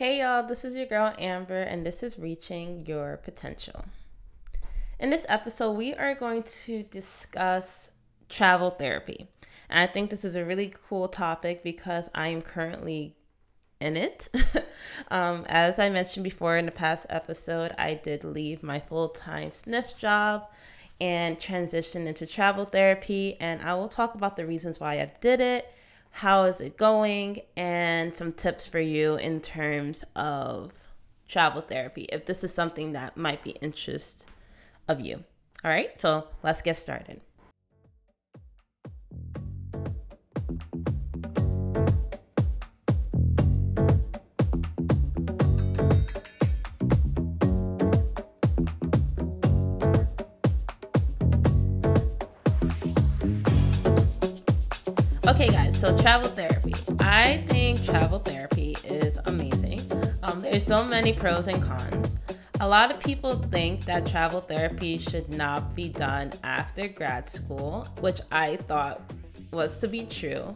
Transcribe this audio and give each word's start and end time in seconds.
Hey 0.00 0.20
y'all, 0.20 0.46
this 0.46 0.64
is 0.64 0.74
your 0.74 0.86
girl 0.86 1.12
Amber, 1.18 1.60
and 1.60 1.84
this 1.84 2.02
is 2.02 2.18
Reaching 2.18 2.86
Your 2.86 3.18
Potential. 3.18 3.84
In 4.98 5.10
this 5.10 5.26
episode, 5.28 5.72
we 5.72 5.92
are 5.92 6.14
going 6.14 6.42
to 6.64 6.84
discuss 6.84 7.90
travel 8.30 8.70
therapy. 8.70 9.28
And 9.68 9.78
I 9.78 9.86
think 9.86 10.08
this 10.08 10.24
is 10.24 10.36
a 10.36 10.44
really 10.46 10.72
cool 10.88 11.06
topic 11.06 11.62
because 11.62 12.08
I 12.14 12.28
am 12.28 12.40
currently 12.40 13.14
in 13.78 13.98
it. 13.98 14.30
um, 15.10 15.44
as 15.46 15.78
I 15.78 15.90
mentioned 15.90 16.24
before 16.24 16.56
in 16.56 16.64
the 16.64 16.72
past 16.72 17.04
episode, 17.10 17.74
I 17.76 17.92
did 17.92 18.24
leave 18.24 18.62
my 18.62 18.80
full 18.80 19.10
time 19.10 19.50
sniff 19.50 19.98
job 19.98 20.48
and 20.98 21.38
transition 21.38 22.06
into 22.06 22.26
travel 22.26 22.64
therapy. 22.64 23.36
And 23.38 23.60
I 23.60 23.74
will 23.74 23.88
talk 23.88 24.14
about 24.14 24.36
the 24.36 24.46
reasons 24.46 24.80
why 24.80 25.02
I 25.02 25.12
did 25.20 25.42
it 25.42 25.74
how 26.10 26.44
is 26.44 26.60
it 26.60 26.76
going, 26.76 27.40
and 27.56 28.14
some 28.14 28.32
tips 28.32 28.66
for 28.66 28.80
you 28.80 29.16
in 29.16 29.40
terms 29.40 30.04
of 30.16 30.72
travel 31.28 31.62
therapy 31.62 32.08
if 32.10 32.26
this 32.26 32.42
is 32.42 32.52
something 32.52 32.92
that 32.92 33.16
might 33.16 33.42
be 33.44 33.50
interest 33.62 34.26
of 34.88 35.00
you. 35.00 35.24
All 35.64 35.70
right, 35.70 35.98
so 35.98 36.26
let's 36.42 36.62
get 36.62 36.76
started. 36.76 37.20
So 55.80 55.96
travel 55.96 56.28
therapy. 56.28 56.74
I 56.98 57.38
think 57.48 57.82
travel 57.82 58.18
therapy 58.18 58.76
is 58.84 59.16
amazing. 59.24 59.80
Um, 60.22 60.42
there's 60.42 60.66
so 60.66 60.84
many 60.84 61.14
pros 61.14 61.48
and 61.48 61.62
cons. 61.62 62.18
A 62.60 62.68
lot 62.68 62.90
of 62.90 63.00
people 63.00 63.32
think 63.32 63.86
that 63.86 64.04
travel 64.04 64.42
therapy 64.42 64.98
should 64.98 65.32
not 65.32 65.74
be 65.74 65.88
done 65.88 66.34
after 66.44 66.86
grad 66.86 67.30
school, 67.30 67.88
which 68.00 68.20
I 68.30 68.56
thought 68.56 69.10
was 69.52 69.78
to 69.78 69.88
be 69.88 70.04
true. 70.04 70.54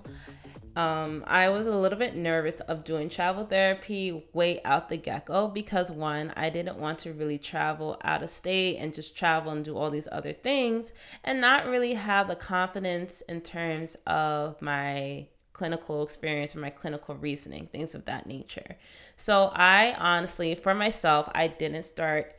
Um, 0.77 1.23
I 1.27 1.51
was 1.51 1.67
a 1.67 1.77
little 1.77 1.99
bit 1.99 2.17
nervous 2.17 2.59
of 2.61 2.83
doing 2.83 3.09
travel 3.09 3.45
therapy 3.45 4.25
way 4.33 4.61
out 4.65 4.89
the 4.89 4.97
get 4.97 5.27
go 5.27 5.47
because 5.47 5.91
one, 5.91 6.33
I 6.37 6.51
didn't 6.51 6.79
want 6.79 6.99
to 7.01 7.13
really 7.13 7.39
travel 7.39 7.97
out 8.03 8.23
of 8.23 8.31
state 8.31 8.79
and 8.79 8.93
just 8.93 9.17
travel 9.17 9.53
and 9.53 9.65
do 9.65 9.77
all 9.77 9.91
these 9.91 10.09
other 10.11 10.33
things 10.33 10.93
and 11.23 11.41
not 11.41 11.67
really 11.67 11.95
have 11.95 12.27
the 12.27 12.35
confidence 12.35 13.23
in 13.29 13.41
terms 13.41 13.97
of 14.07 14.61
my 14.61 15.27
clinical 15.53 16.03
experience 16.03 16.57
or 16.57 16.59
my 16.59 16.71
clinical 16.71 17.15
reasoning, 17.15 17.69
things 17.69 17.95
of 17.95 18.05
that 18.07 18.27
nature. 18.27 18.77
So, 19.17 19.53
I 19.55 19.95
honestly, 19.97 20.57
for 20.57 20.75
myself, 20.75 21.31
I 21.33 21.47
didn't 21.47 21.85
start 21.85 22.35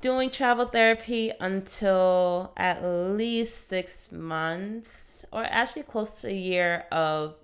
doing 0.00 0.30
travel 0.30 0.66
therapy 0.66 1.30
until 1.40 2.52
at 2.56 2.84
least 2.84 3.68
six 3.68 4.10
months 4.10 5.24
or 5.32 5.44
actually 5.44 5.82
close 5.84 6.20
to 6.22 6.28
a 6.28 6.32
year 6.32 6.84
of 6.90 7.36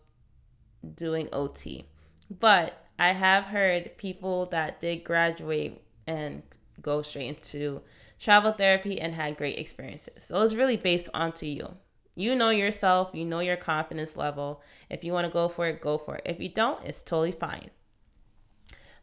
doing 0.93 1.29
OT. 1.33 1.87
But 2.31 2.85
I 2.99 3.13
have 3.13 3.45
heard 3.45 3.97
people 3.99 4.47
that 4.47 4.81
did 4.81 5.05
graduate 5.05 5.81
and 6.07 6.43
go 6.81 7.03
straight 7.03 7.29
into 7.29 7.83
travel 8.19 8.53
therapy 8.53 9.01
and 9.01 9.15
had 9.15 9.37
great 9.37 9.59
experiences. 9.59 10.25
So 10.25 10.43
it's 10.43 10.55
really 10.55 10.77
based 10.77 11.09
onto 11.13 11.47
you. 11.47 11.77
You 12.17 12.37
know 12.37 12.51
yourself, 12.51 13.11
you 13.13 13.25
know 13.25 13.41
your 13.41 13.57
confidence 13.57 14.17
level. 14.17 14.63
If 14.89 15.03
you 15.03 15.13
want 15.13 15.27
to 15.27 15.33
go 15.33 15.49
for 15.49 15.67
it, 15.67 15.81
go 15.81 15.99
for 15.99 16.17
it. 16.17 16.23
If 16.25 16.41
you 16.41 16.49
don't, 16.49 16.85
it's 16.85 17.03
totally 17.03 17.33
fine. 17.33 17.71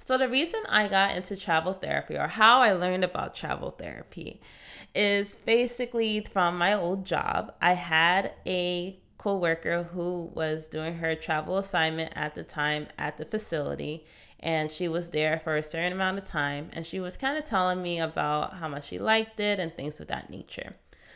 So, 0.04 0.18
the 0.18 0.30
reason 0.30 0.62
I 0.68 0.88
got 0.88 1.16
into 1.16 1.38
travel 1.38 1.74
therapy 1.74 2.18
or 2.18 2.28
how 2.28 2.62
I 2.62 2.74
learned 2.74 3.04
about 3.04 3.36
travel 3.36 3.72
therapy 3.72 4.42
is 4.96 5.36
basically 5.46 6.22
from 6.22 6.58
my 6.58 6.74
old 6.74 7.06
job. 7.06 7.54
I 7.62 7.74
had 7.74 8.34
a 8.48 9.00
co-worker 9.22 9.84
who 9.84 10.32
was 10.34 10.68
doing 10.68 10.96
her 10.96 11.14
travel 11.14 11.60
assignment 11.60 12.12
at 12.16 12.34
the 12.34 12.42
time 12.42 12.88
at 12.98 13.18
the 13.18 13.26
facility 13.26 14.04
and 14.40 14.72
she 14.72 14.88
was 14.88 15.10
there 15.10 15.40
for 15.44 15.56
a 15.56 15.62
certain 15.62 15.94
amount 15.94 16.18
of 16.18 16.24
time 16.24 16.68
and 16.74 16.88
she 16.88 17.00
was 17.00 17.18
kind 17.18 17.38
of 17.38 17.46
telling 17.46 17.84
me 17.84 18.00
about 18.00 18.54
how 18.54 18.68
much 18.68 18.88
she 18.88 18.98
liked 18.98 19.40
it 19.40 19.60
and 19.60 19.76
things 19.76 20.00
of 20.00 20.08
that 20.08 20.32
nature. 20.32 20.74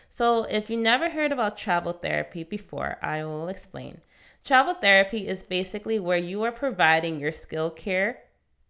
So, 0.07 0.43
if 0.43 0.69
you 0.69 0.77
never 0.77 1.09
heard 1.09 1.31
about 1.31 1.57
travel 1.57 1.93
therapy 1.93 2.43
before, 2.43 2.99
I 3.01 3.23
will 3.23 3.49
explain. 3.49 4.01
Travel 4.43 4.75
therapy 4.75 5.27
is 5.27 5.43
basically 5.43 5.99
where 5.99 6.19
you 6.19 6.43
are 6.43 6.51
providing 6.51 7.19
your 7.19 7.31
skill 7.31 7.72
care 7.72 8.19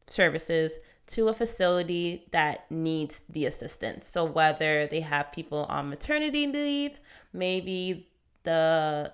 services 0.07 0.79
to 1.07 1.27
a 1.27 1.33
facility 1.33 2.25
that 2.31 2.71
needs 2.71 3.21
the 3.29 3.45
assistance. 3.45 4.07
So, 4.07 4.23
whether 4.23 4.87
they 4.87 5.01
have 5.01 5.33
people 5.33 5.65
on 5.67 5.89
maternity 5.89 6.47
leave, 6.47 6.99
maybe 7.33 8.07
the 8.43 9.13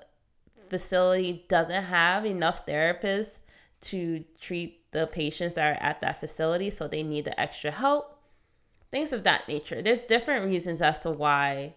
facility 0.71 1.45
doesn't 1.49 1.83
have 1.83 2.25
enough 2.25 2.65
therapists 2.65 3.39
to 3.81 4.23
treat 4.39 4.89
the 4.91 5.05
patients 5.05 5.55
that 5.55 5.75
are 5.75 5.83
at 5.83 5.99
that 5.99 6.21
facility, 6.21 6.69
so 6.69 6.87
they 6.87 7.03
need 7.03 7.25
the 7.25 7.39
extra 7.39 7.71
help. 7.71 8.17
Things 8.89 9.11
of 9.11 9.23
that 9.23 9.47
nature. 9.49 9.81
There's 9.81 10.01
different 10.01 10.45
reasons 10.45 10.81
as 10.81 10.99
to 11.01 11.11
why 11.11 11.75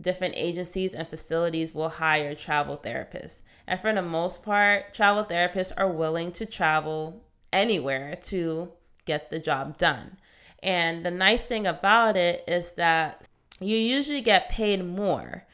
different 0.00 0.34
agencies 0.36 0.94
and 0.94 1.08
facilities 1.08 1.74
will 1.74 1.88
hire 1.88 2.36
travel 2.36 2.76
therapists. 2.78 3.42
And 3.66 3.80
for 3.80 3.92
the 3.92 4.02
most 4.02 4.44
part, 4.44 4.94
travel 4.94 5.24
therapists 5.24 5.72
are 5.76 5.90
willing 5.90 6.30
to 6.32 6.46
travel 6.46 7.24
anywhere 7.52 8.16
to 8.24 8.70
get 9.06 9.30
the 9.30 9.40
job 9.40 9.76
done. 9.76 10.18
And 10.62 11.04
the 11.04 11.10
nice 11.10 11.44
thing 11.44 11.66
about 11.66 12.16
it 12.16 12.44
is 12.46 12.72
that 12.72 13.28
you 13.58 13.76
usually 13.76 14.20
get 14.20 14.50
paid 14.50 14.84
more 14.84 15.46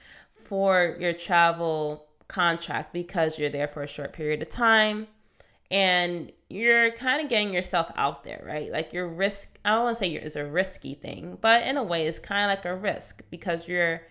for 0.45 0.97
your 1.01 1.15
travel 1.15 2.10
contract 2.31 2.93
because 2.93 3.39
you're 3.39 3.51
there 3.51 3.67
for 3.67 3.83
a 3.83 3.89
short 3.89 4.13
period 4.13 4.41
of 4.41 4.49
time 4.49 5.09
and 5.69 6.31
you're 6.49 6.93
kind 6.93 7.23
of 7.23 7.29
getting 7.29 7.53
yourself 7.53 7.91
out 7.97 8.23
there, 8.23 8.43
right? 8.47 8.71
Like 8.71 8.93
your 8.93 9.09
risk, 9.09 9.59
I 9.65 9.71
don't 9.71 9.85
want 9.85 9.99
to 9.99 10.05
say 10.05 10.11
it's 10.13 10.37
a 10.37 10.47
risky 10.47 10.95
thing, 10.95 11.39
but 11.41 11.65
in 11.65 11.77
a 11.77 11.83
way, 11.83 12.07
it's 12.07 12.21
kind 12.21 12.45
of 12.51 12.57
like 12.57 12.65
a 12.65 12.75
risk 12.75 13.23
because 13.31 13.67
you're 13.67 14.03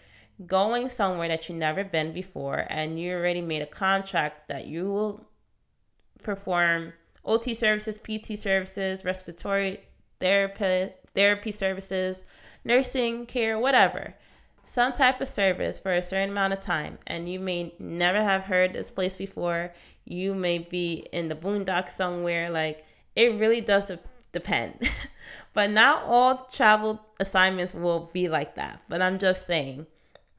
going 0.45 0.89
somewhere 0.89 1.29
that 1.29 1.47
you've 1.47 1.57
never 1.57 1.83
been 1.83 2.13
before 2.13 2.65
and 2.69 2.99
you 2.99 3.13
already 3.13 3.41
made 3.41 3.61
a 3.61 3.65
contract 3.65 4.49
that 4.49 4.67
you 4.67 4.89
will 4.89 5.27
perform 6.21 6.93
OT 7.23 7.53
services, 7.53 7.99
PT 7.99 8.37
services, 8.37 9.05
respiratory 9.05 9.79
therapy, 10.19 10.93
therapy 11.15 11.51
services, 11.51 12.23
nursing 12.65 13.25
care, 13.25 13.57
whatever 13.57 14.13
some 14.69 14.93
type 14.93 15.19
of 15.19 15.27
service 15.27 15.79
for 15.79 15.91
a 15.91 16.03
certain 16.03 16.29
amount 16.29 16.53
of 16.53 16.59
time 16.59 16.99
and 17.07 17.27
you 17.27 17.39
may 17.39 17.73
never 17.79 18.21
have 18.21 18.43
heard 18.43 18.71
this 18.71 18.91
place 18.91 19.15
before. 19.15 19.73
You 20.05 20.35
may 20.35 20.59
be 20.59 21.07
in 21.11 21.27
the 21.27 21.33
boondocks 21.33 21.89
somewhere 21.89 22.51
like 22.51 22.85
it 23.15 23.39
really 23.39 23.61
does 23.61 23.91
depend. 24.31 24.87
But 25.53 25.71
not 25.71 26.03
all 26.03 26.47
travel 26.51 27.03
assignments 27.19 27.73
will 27.73 28.11
be 28.13 28.29
like 28.29 28.55
that 28.55 28.81
but 28.87 29.01
i'm 29.01 29.17
just 29.19 29.45
saying 29.47 29.87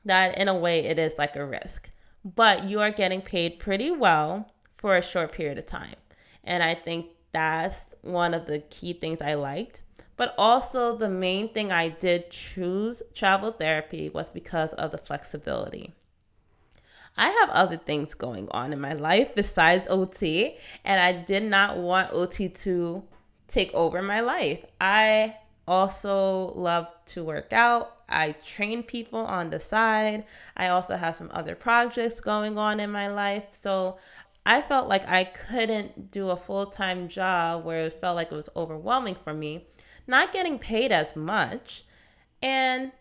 that 0.04 0.38
in 0.38 0.46
a 0.48 0.56
way 0.56 0.80
it 0.86 0.98
is 0.98 1.18
like 1.18 1.34
a 1.34 1.44
risk. 1.44 1.90
But 2.24 2.64
you 2.64 2.80
are 2.80 2.90
getting 2.92 3.20
paid 3.20 3.58
pretty 3.58 3.90
well 3.90 4.50
for 4.78 4.96
a 4.96 5.02
short 5.02 5.32
period 5.32 5.58
of 5.58 5.66
time 5.66 5.96
and 6.44 6.62
i 6.62 6.74
think 6.74 7.06
that's 7.32 7.96
one 8.02 8.32
of 8.32 8.46
the 8.46 8.60
key 8.60 8.92
things 8.92 9.20
i 9.20 9.34
liked 9.34 9.82
but 10.20 10.34
also, 10.36 10.94
the 10.94 11.08
main 11.08 11.48
thing 11.48 11.72
I 11.72 11.88
did 11.88 12.30
choose 12.30 13.02
travel 13.14 13.52
therapy 13.52 14.10
was 14.10 14.30
because 14.30 14.74
of 14.74 14.90
the 14.90 14.98
flexibility. 14.98 15.94
I 17.16 17.30
have 17.30 17.48
other 17.48 17.78
things 17.78 18.12
going 18.12 18.46
on 18.50 18.74
in 18.74 18.82
my 18.82 18.92
life 18.92 19.34
besides 19.34 19.86
OT, 19.88 20.58
and 20.84 21.00
I 21.00 21.12
did 21.12 21.44
not 21.44 21.78
want 21.78 22.12
OT 22.12 22.50
to 22.50 23.02
take 23.48 23.72
over 23.72 24.02
my 24.02 24.20
life. 24.20 24.62
I 24.78 25.36
also 25.66 26.52
love 26.54 26.88
to 27.06 27.24
work 27.24 27.54
out. 27.54 28.00
I 28.06 28.32
train 28.44 28.82
people 28.82 29.20
on 29.20 29.48
the 29.48 29.58
side. 29.58 30.26
I 30.54 30.68
also 30.68 30.98
have 30.98 31.16
some 31.16 31.30
other 31.32 31.54
projects 31.54 32.20
going 32.20 32.58
on 32.58 32.78
in 32.78 32.90
my 32.90 33.08
life. 33.08 33.44
So 33.52 33.96
I 34.44 34.60
felt 34.60 34.86
like 34.86 35.08
I 35.08 35.24
couldn't 35.24 36.10
do 36.10 36.28
a 36.28 36.36
full 36.36 36.66
time 36.66 37.08
job 37.08 37.64
where 37.64 37.86
it 37.86 37.94
felt 37.94 38.16
like 38.16 38.30
it 38.30 38.34
was 38.34 38.50
overwhelming 38.54 39.14
for 39.14 39.32
me 39.32 39.64
not 40.06 40.32
getting 40.32 40.58
paid 40.58 40.92
as 40.92 41.16
much. 41.16 41.84
And 42.42 42.92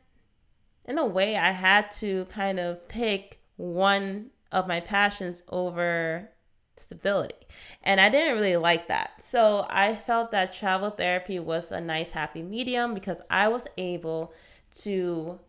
in 0.85 0.97
a 0.97 1.05
way, 1.05 1.37
I 1.37 1.51
had 1.51 1.91
to 1.91 2.25
kind 2.25 2.59
of 2.59 2.87
pick 2.87 3.39
one 3.57 4.31
of 4.51 4.67
my 4.67 4.79
passions 4.79 5.43
over 5.49 6.29
stability. 6.75 7.35
And 7.83 7.99
I 7.99 8.09
didn't 8.09 8.35
really 8.35 8.57
like 8.57 8.87
that. 8.87 9.21
So 9.21 9.67
I 9.69 9.95
felt 9.95 10.31
that 10.31 10.53
travel 10.53 10.89
therapy 10.89 11.39
was 11.39 11.71
a 11.71 11.81
nice 11.81 12.11
happy 12.11 12.41
medium 12.41 12.93
because 12.93 13.21
I 13.29 13.49
was 13.49 13.67
able 13.77 14.33
to 14.81 15.39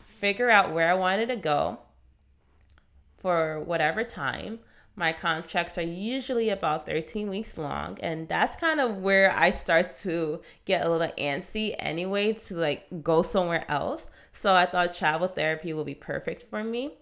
figure 0.00 0.50
out 0.50 0.72
where 0.72 0.90
I 0.90 0.94
wanted 0.94 1.28
to 1.28 1.36
go 1.36 1.78
for 3.18 3.60
whatever 3.60 4.04
time, 4.04 4.60
my 4.96 5.12
contracts 5.12 5.76
are 5.76 5.82
usually 5.82 6.50
about 6.50 6.86
13 6.86 7.28
weeks 7.28 7.58
long 7.58 7.98
and 8.00 8.28
that's 8.28 8.54
kind 8.56 8.80
of 8.80 8.98
where 8.98 9.32
i 9.36 9.50
start 9.50 9.96
to 9.96 10.40
get 10.64 10.86
a 10.86 10.90
little 10.90 11.12
antsy 11.18 11.74
anyway 11.78 12.32
to 12.32 12.54
like 12.54 12.86
go 13.02 13.22
somewhere 13.22 13.64
else. 13.68 14.08
So 14.32 14.54
i 14.54 14.66
thought 14.66 14.94
travel 14.94 15.28
therapy 15.28 15.72
would 15.72 15.86
be 15.86 15.94
perfect 15.94 16.44
for 16.44 16.62
me. 16.62 16.94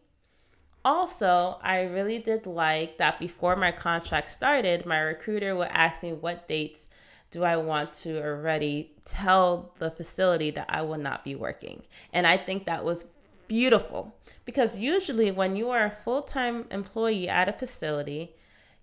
Also 0.84 1.58
i 1.62 1.82
really 1.82 2.18
did 2.18 2.46
like 2.46 2.98
that 2.98 3.18
before 3.18 3.56
my 3.56 3.72
contract 3.72 4.28
started 4.28 4.86
my 4.86 4.98
recruiter 4.98 5.54
would 5.54 5.68
ask 5.68 6.02
me 6.02 6.12
what 6.12 6.48
dates 6.48 6.88
do 7.30 7.44
i 7.44 7.56
want 7.56 7.92
to 7.92 8.22
already 8.22 8.92
tell 9.04 9.72
the 9.78 9.90
facility 9.90 10.50
that 10.50 10.66
i 10.68 10.80
will 10.82 10.98
not 10.98 11.24
be 11.24 11.34
working. 11.34 11.82
And 12.12 12.26
i 12.26 12.36
think 12.38 12.64
that 12.64 12.84
was 12.84 13.04
beautiful 13.48 14.14
because 14.44 14.78
usually 14.78 15.30
when 15.30 15.56
you 15.56 15.70
are 15.70 15.84
a 15.84 15.90
full-time 15.90 16.66
employee 16.70 17.28
at 17.28 17.48
a 17.48 17.52
facility 17.52 18.34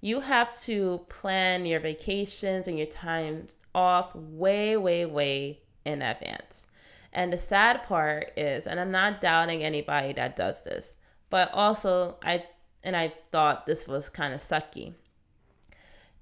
you 0.01 0.21
have 0.21 0.57
to 0.61 1.01
plan 1.09 1.65
your 1.65 1.79
vacations 1.79 2.67
and 2.67 2.77
your 2.77 2.88
time 2.88 3.47
off 3.75 4.15
way 4.15 4.77
way 4.77 5.06
way 5.06 5.59
in 5.85 6.01
advance. 6.01 6.67
And 7.11 7.33
the 7.33 7.38
sad 7.38 7.83
part 7.83 8.31
is 8.38 8.67
and 8.67 8.79
i'm 8.79 8.91
not 8.91 9.21
doubting 9.21 9.63
anybody 9.63 10.13
that 10.13 10.35
does 10.35 10.61
this 10.63 10.97
but 11.29 11.51
also 11.53 12.17
i 12.23 12.44
and 12.83 12.95
i 12.95 13.13
thought 13.31 13.65
this 13.65 13.88
was 13.88 14.09
kind 14.09 14.33
of 14.33 14.39
sucky 14.39 14.94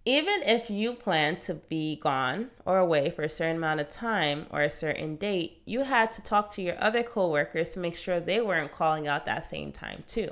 even 0.07 0.41
if 0.43 0.69
you 0.69 0.93
plan 0.93 1.35
to 1.35 1.53
be 1.53 1.97
gone 1.97 2.49
or 2.63 2.77
away 2.77 3.09
for 3.09 3.23
a 3.23 3.29
certain 3.29 3.57
amount 3.57 3.81
of 3.81 3.89
time 3.89 4.45
or 4.51 4.61
a 4.61 4.69
certain 4.69 5.17
date, 5.17 5.61
you 5.65 5.81
had 5.81 6.13
to 6.13 6.23
talk 6.23 6.49
to 6.53 6.61
your 6.61 6.81
other 6.81 7.03
coworkers 7.03 7.71
to 7.71 7.79
make 7.79 7.93
sure 7.93 8.21
they 8.21 8.39
weren't 8.39 8.71
calling 8.71 9.05
out 9.05 9.25
that 9.25 9.43
same 9.43 9.69
time 9.69 10.05
too. 10.07 10.31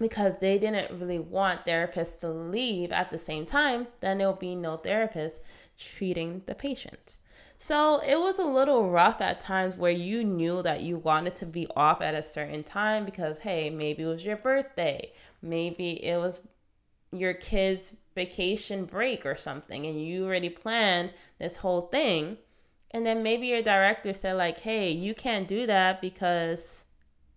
Because 0.00 0.40
they 0.40 0.58
didn't 0.58 0.98
really 0.98 1.20
want 1.20 1.64
therapists 1.64 2.18
to 2.18 2.28
leave 2.28 2.90
at 2.90 3.12
the 3.12 3.16
same 3.16 3.46
time, 3.46 3.86
then 4.00 4.18
there'll 4.18 4.32
be 4.32 4.56
no 4.56 4.76
therapist 4.76 5.40
treating 5.78 6.42
the 6.46 6.56
patients. 6.56 7.20
So 7.58 8.00
it 8.04 8.18
was 8.18 8.40
a 8.40 8.44
little 8.44 8.90
rough 8.90 9.20
at 9.20 9.38
times 9.38 9.76
where 9.76 9.92
you 9.92 10.24
knew 10.24 10.62
that 10.62 10.82
you 10.82 10.96
wanted 10.96 11.36
to 11.36 11.46
be 11.46 11.68
off 11.76 12.02
at 12.02 12.16
a 12.16 12.24
certain 12.24 12.64
time 12.64 13.04
because, 13.04 13.38
hey, 13.38 13.70
maybe 13.70 14.02
it 14.02 14.06
was 14.06 14.24
your 14.24 14.36
birthday, 14.36 15.12
maybe 15.40 16.04
it 16.04 16.16
was 16.16 16.40
your 17.12 17.34
kid's 17.34 17.94
vacation 18.16 18.84
break 18.86 19.24
or 19.24 19.36
something 19.36 19.86
and 19.86 20.04
you 20.04 20.24
already 20.24 20.48
planned 20.48 21.12
this 21.38 21.58
whole 21.58 21.82
thing 21.82 22.38
and 22.90 23.06
then 23.06 23.22
maybe 23.22 23.46
your 23.46 23.62
director 23.62 24.12
said 24.12 24.32
like 24.32 24.60
hey 24.60 24.90
you 24.90 25.14
can't 25.14 25.46
do 25.46 25.66
that 25.66 26.00
because 26.00 26.86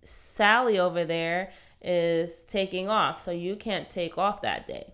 sally 0.02 0.80
over 0.80 1.06
there 1.06 1.52
is 1.82 2.42
taking 2.48 2.90
off 2.90 3.20
so 3.20 3.32
you 3.32 3.56
can't 3.56 3.90
take 3.90 4.18
off 4.18 4.42
that 4.42 4.68
day. 4.68 4.94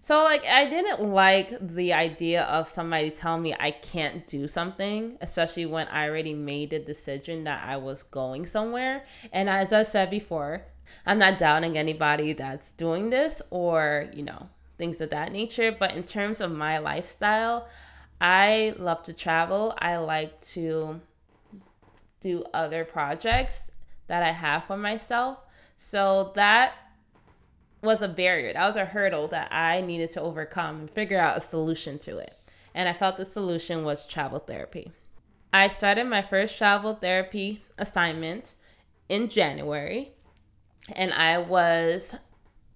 So 0.00 0.22
like 0.24 0.44
i 0.46 0.68
didn't 0.68 1.10
like 1.10 1.56
the 1.60 1.92
idea 1.92 2.42
of 2.44 2.66
somebody 2.66 3.10
telling 3.10 3.42
me 3.42 3.54
i 3.58 3.70
can't 3.70 4.26
do 4.26 4.48
something 4.48 5.16
especially 5.20 5.64
when 5.64 5.86
i 5.88 6.08
already 6.08 6.34
made 6.34 6.70
the 6.70 6.78
decision 6.78 7.44
that 7.44 7.66
i 7.66 7.76
was 7.76 8.02
going 8.02 8.46
somewhere. 8.46 9.04
And 9.32 9.48
as 9.48 9.72
i 9.72 9.82
said 9.82 10.10
before 10.10 10.66
i'm 11.06 11.18
not 11.18 11.38
doubting 11.38 11.78
anybody 11.78 12.32
that's 12.32 12.72
doing 12.72 13.10
this 13.10 13.40
or 13.50 14.10
you 14.12 14.24
know 14.24 14.48
things 14.82 15.00
of 15.00 15.10
that 15.10 15.30
nature. 15.30 15.70
But 15.70 15.94
in 15.94 16.02
terms 16.02 16.40
of 16.40 16.50
my 16.50 16.78
lifestyle, 16.78 17.68
I 18.20 18.74
love 18.80 19.04
to 19.04 19.12
travel. 19.12 19.74
I 19.78 19.98
like 19.98 20.40
to 20.56 21.00
do 22.20 22.42
other 22.52 22.84
projects 22.84 23.62
that 24.08 24.24
I 24.24 24.32
have 24.32 24.64
for 24.64 24.76
myself. 24.76 25.38
So 25.76 26.32
that 26.34 26.74
was 27.80 28.02
a 28.02 28.08
barrier. 28.08 28.52
That 28.52 28.66
was 28.66 28.74
a 28.74 28.84
hurdle 28.84 29.28
that 29.28 29.52
I 29.52 29.82
needed 29.82 30.10
to 30.12 30.20
overcome 30.20 30.80
and 30.80 30.90
figure 30.90 31.20
out 31.20 31.36
a 31.36 31.40
solution 31.40 32.00
to 32.00 32.18
it. 32.18 32.36
And 32.74 32.88
I 32.88 32.92
felt 32.92 33.18
the 33.18 33.24
solution 33.24 33.84
was 33.84 34.04
travel 34.04 34.40
therapy. 34.40 34.90
I 35.52 35.68
started 35.68 36.06
my 36.08 36.22
first 36.22 36.58
travel 36.58 36.94
therapy 36.94 37.62
assignment 37.78 38.54
in 39.08 39.28
January, 39.28 40.12
and 40.92 41.12
I 41.12 41.38
was 41.38 42.14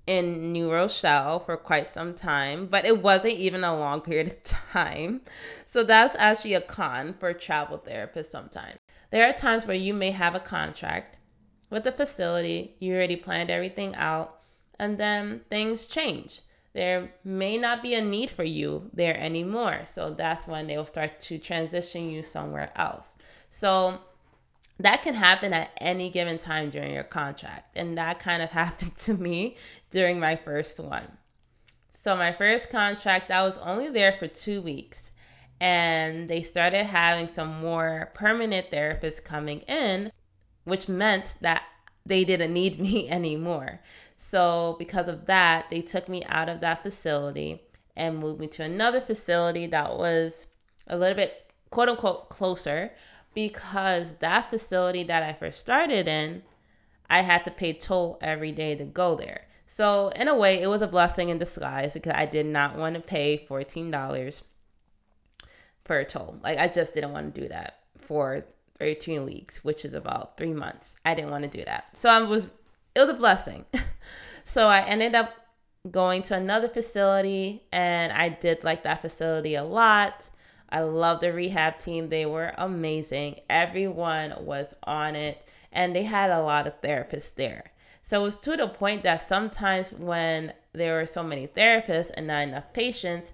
in 0.06 0.52
New 0.52 0.70
Rochelle 0.70 1.40
for 1.40 1.56
quite 1.56 1.88
some 1.88 2.14
time, 2.14 2.66
but 2.66 2.84
it 2.84 3.02
wasn't 3.02 3.34
even 3.34 3.64
a 3.64 3.76
long 3.76 4.00
period 4.00 4.28
of 4.28 4.44
time. 4.72 5.22
So 5.66 5.82
that's 5.82 6.14
actually 6.18 6.54
a 6.54 6.60
con 6.60 7.14
for 7.18 7.32
travel 7.32 7.78
therapists 7.78 8.30
sometimes. 8.30 8.78
There 9.10 9.28
are 9.28 9.32
times 9.32 9.66
where 9.66 9.76
you 9.76 9.94
may 9.94 10.12
have 10.12 10.34
a 10.34 10.40
contract 10.40 11.16
with 11.70 11.84
the 11.84 11.92
facility, 11.92 12.76
you 12.78 12.94
already 12.94 13.16
planned 13.16 13.50
everything 13.50 13.94
out, 13.96 14.40
and 14.78 14.98
then 14.98 15.40
things 15.50 15.86
change. 15.86 16.40
There 16.72 17.10
may 17.24 17.56
not 17.56 17.82
be 17.82 17.94
a 17.94 18.02
need 18.02 18.30
for 18.30 18.44
you 18.44 18.90
there 18.92 19.16
anymore. 19.16 19.80
So 19.86 20.12
that's 20.12 20.46
when 20.46 20.66
they'll 20.66 20.84
start 20.84 21.18
to 21.20 21.38
transition 21.38 22.10
you 22.10 22.22
somewhere 22.22 22.70
else. 22.76 23.16
So 23.48 24.00
that 24.78 25.02
can 25.02 25.14
happen 25.14 25.52
at 25.52 25.70
any 25.78 26.10
given 26.10 26.38
time 26.38 26.70
during 26.70 26.92
your 26.92 27.04
contract. 27.04 27.76
And 27.76 27.96
that 27.96 28.18
kind 28.18 28.42
of 28.42 28.50
happened 28.62 28.96
to 28.98 29.14
me 29.14 29.56
during 29.90 30.20
my 30.20 30.36
first 30.36 30.78
one. 30.80 31.18
So, 31.92 32.14
my 32.14 32.32
first 32.32 32.70
contract, 32.70 33.30
I 33.30 33.42
was 33.42 33.58
only 33.58 33.88
there 33.88 34.12
for 34.12 34.28
two 34.28 34.60
weeks. 34.62 34.98
And 35.58 36.28
they 36.28 36.42
started 36.42 36.84
having 36.84 37.28
some 37.28 37.60
more 37.60 38.10
permanent 38.14 38.70
therapists 38.70 39.24
coming 39.24 39.60
in, 39.60 40.12
which 40.64 40.88
meant 40.88 41.34
that 41.40 41.62
they 42.04 42.24
didn't 42.24 42.52
need 42.52 42.78
me 42.80 43.08
anymore. 43.08 43.80
So, 44.18 44.76
because 44.78 45.08
of 45.08 45.26
that, 45.26 45.70
they 45.70 45.80
took 45.80 46.08
me 46.08 46.22
out 46.26 46.48
of 46.48 46.60
that 46.60 46.82
facility 46.82 47.62
and 47.96 48.18
moved 48.18 48.38
me 48.38 48.46
to 48.48 48.62
another 48.62 49.00
facility 49.00 49.66
that 49.66 49.96
was 49.96 50.48
a 50.86 50.96
little 50.96 51.16
bit 51.16 51.50
quote 51.70 51.88
unquote 51.88 52.28
closer 52.28 52.92
because 53.36 54.14
that 54.20 54.48
facility 54.48 55.02
that 55.04 55.22
I 55.22 55.34
first 55.34 55.60
started 55.60 56.08
in, 56.08 56.42
I 57.10 57.20
had 57.20 57.44
to 57.44 57.50
pay 57.50 57.74
toll 57.74 58.18
every 58.22 58.50
day 58.50 58.74
to 58.74 58.84
go 58.84 59.14
there. 59.14 59.42
So, 59.66 60.08
in 60.16 60.26
a 60.26 60.34
way, 60.34 60.62
it 60.62 60.68
was 60.68 60.80
a 60.80 60.86
blessing 60.86 61.28
in 61.28 61.36
disguise 61.36 61.92
because 61.92 62.14
I 62.16 62.24
did 62.24 62.46
not 62.46 62.76
want 62.76 62.94
to 62.94 63.00
pay 63.02 63.46
$14 63.48 64.42
per 65.84 66.04
toll. 66.04 66.40
Like, 66.42 66.58
I 66.58 66.66
just 66.66 66.94
didn't 66.94 67.12
want 67.12 67.34
to 67.34 67.40
do 67.42 67.48
that 67.48 67.80
for 67.98 68.46
13 68.78 69.26
weeks, 69.26 69.62
which 69.62 69.84
is 69.84 69.92
about 69.92 70.38
three 70.38 70.54
months. 70.54 70.96
I 71.04 71.14
didn't 71.14 71.30
want 71.30 71.44
to 71.44 71.58
do 71.58 71.62
that. 71.64 71.90
So, 71.92 72.08
I 72.08 72.22
was, 72.22 72.46
it 72.94 73.00
was 73.00 73.10
a 73.10 73.14
blessing. 73.14 73.66
so, 74.44 74.66
I 74.66 74.80
ended 74.80 75.14
up 75.14 75.34
going 75.90 76.22
to 76.22 76.34
another 76.34 76.68
facility 76.68 77.64
and 77.70 78.12
I 78.12 78.30
did 78.30 78.64
like 78.64 78.84
that 78.84 79.02
facility 79.02 79.56
a 79.56 79.62
lot. 79.62 80.30
I 80.68 80.80
love 80.80 81.20
the 81.20 81.32
rehab 81.32 81.78
team. 81.78 82.08
They 82.08 82.26
were 82.26 82.52
amazing. 82.58 83.40
Everyone 83.48 84.34
was 84.40 84.74
on 84.82 85.14
it, 85.14 85.46
and 85.72 85.94
they 85.94 86.02
had 86.02 86.30
a 86.30 86.42
lot 86.42 86.66
of 86.66 86.80
therapists 86.80 87.34
there. 87.34 87.72
So 88.02 88.20
it 88.20 88.24
was 88.24 88.36
to 88.40 88.56
the 88.56 88.68
point 88.68 89.02
that 89.02 89.20
sometimes 89.20 89.92
when 89.92 90.52
there 90.72 90.94
were 90.94 91.06
so 91.06 91.22
many 91.22 91.46
therapists 91.46 92.10
and 92.14 92.28
not 92.28 92.42
enough 92.42 92.72
patients, 92.72 93.32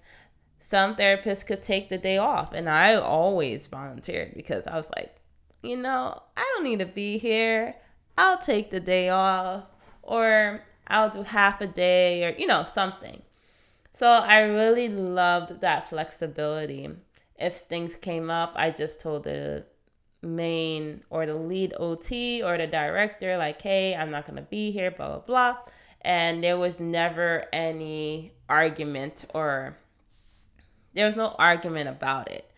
some 0.60 0.94
therapists 0.96 1.46
could 1.46 1.62
take 1.62 1.88
the 1.88 1.98
day 1.98 2.18
off. 2.18 2.52
And 2.52 2.70
I 2.70 2.94
always 2.94 3.66
volunteered 3.66 4.34
because 4.34 4.66
I 4.66 4.76
was 4.76 4.88
like, 4.96 5.16
you 5.62 5.76
know, 5.76 6.22
I 6.36 6.52
don't 6.54 6.64
need 6.64 6.78
to 6.78 6.86
be 6.86 7.18
here. 7.18 7.74
I'll 8.16 8.38
take 8.38 8.70
the 8.70 8.80
day 8.80 9.08
off, 9.08 9.64
or 10.02 10.62
I'll 10.86 11.10
do 11.10 11.22
half 11.22 11.60
a 11.60 11.66
day, 11.66 12.24
or, 12.24 12.34
you 12.38 12.46
know, 12.46 12.64
something. 12.74 13.22
So 13.94 14.08
I 14.08 14.40
really 14.40 14.88
loved 14.88 15.60
that 15.60 15.88
flexibility 15.88 16.90
if 17.42 17.56
things 17.56 17.96
came 17.96 18.30
up, 18.30 18.52
I 18.54 18.70
just 18.70 19.00
told 19.00 19.24
the 19.24 19.64
main 20.22 21.02
or 21.10 21.26
the 21.26 21.34
lead 21.34 21.74
OT 21.78 22.42
or 22.42 22.56
the 22.56 22.66
director, 22.66 23.36
like, 23.36 23.60
hey, 23.60 23.94
I'm 23.94 24.10
not 24.10 24.26
going 24.26 24.36
to 24.36 24.42
be 24.42 24.70
here, 24.70 24.90
blah, 24.90 25.08
blah, 25.08 25.18
blah. 25.18 25.56
And 26.02 26.42
there 26.42 26.58
was 26.58 26.78
never 26.78 27.46
any 27.52 28.32
argument 28.48 29.24
or 29.34 29.76
there 30.94 31.06
was 31.06 31.16
no 31.16 31.34
argument 31.38 31.88
about 31.88 32.30
it. 32.30 32.50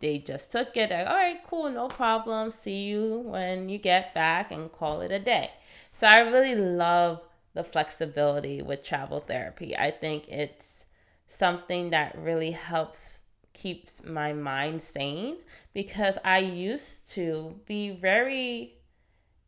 They 0.00 0.18
just 0.18 0.52
took 0.52 0.76
it 0.76 0.90
like, 0.90 1.06
all 1.06 1.16
right, 1.16 1.40
cool, 1.46 1.70
no 1.70 1.88
problem. 1.88 2.50
See 2.50 2.84
you 2.84 3.22
when 3.24 3.68
you 3.68 3.78
get 3.78 4.14
back 4.14 4.52
and 4.52 4.70
call 4.70 5.00
it 5.00 5.10
a 5.10 5.18
day. 5.18 5.50
So 5.90 6.06
I 6.06 6.20
really 6.20 6.54
love 6.54 7.20
the 7.54 7.64
flexibility 7.64 8.62
with 8.62 8.84
travel 8.84 9.20
therapy. 9.20 9.76
I 9.76 9.90
think 9.90 10.28
it's 10.28 10.84
something 11.26 11.90
that 11.90 12.16
really 12.16 12.52
helps 12.52 13.17
keeps 13.58 14.04
my 14.04 14.32
mind 14.32 14.80
sane 14.80 15.36
because 15.74 16.16
I 16.24 16.38
used 16.38 17.08
to 17.14 17.58
be 17.66 17.90
very 17.90 18.76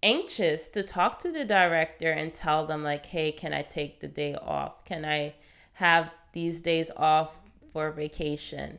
anxious 0.03 0.69
to 0.69 0.83
talk 0.83 1.21
to 1.21 1.31
the 1.31 1.45
director 1.45 2.11
and 2.11 2.35
tell 2.35 2.67
them 2.67 2.83
like 2.83 3.05
hey 3.07 3.31
can 3.31 3.53
i 3.53 3.63
take 3.63 4.01
the 4.01 4.09
day 4.09 4.35
off? 4.35 4.85
Can 4.85 5.05
i 5.05 5.35
have 5.75 6.11
these 6.33 6.61
days 6.61 6.91
off 6.97 7.33
for 7.73 7.93
vacation? 7.93 8.79